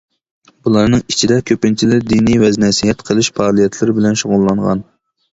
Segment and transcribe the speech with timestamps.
[0.67, 4.83] بۇلارنىڭ ئىچىدە كۆپىنچىلىرى دىنىي ۋەز-نەسىھەت قىلىش پائالىيەتلىرى بىلەن شۇغۇللانغان.